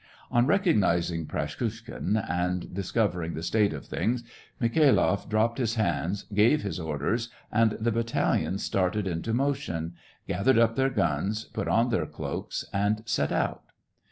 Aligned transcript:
On 0.31 0.47
recognizing 0.47 1.27
Praskukhin 1.27 2.17
and 2.27 2.73
discovering 2.73 3.35
the 3.35 3.43
state 3.43 3.71
of 3.71 3.85
things, 3.85 4.23
Mikhailoff 4.59 5.29
dropped 5.29 5.59
his 5.59 5.75
hand, 5.75 6.23
gave 6.33 6.63
his 6.63 6.79
orders, 6.79 7.29
and 7.51 7.73
the 7.73 7.91
battalion 7.91 8.57
started 8.57 9.05
into 9.05 9.31
motion, 9.31 9.93
88 10.25 10.25
SEVASTOPOL 10.25 10.25
IN 10.25 10.27
MAY. 10.27 10.39
gathered 10.39 10.57
up 10.71 10.75
their 10.75 10.89
guns, 10.89 11.43
put 11.43 11.67
on 11.67 11.89
their 11.91 12.07
cloaks, 12.07 12.65
and 12.73 13.03
set 13.05 13.31
out. 13.31 13.61